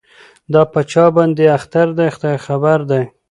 [0.53, 3.03] دا په چا باندي اختر دی خداي خبر دی